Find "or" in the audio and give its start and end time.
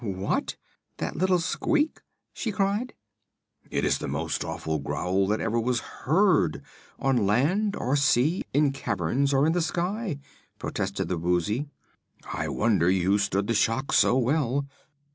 7.75-7.95, 9.31-9.45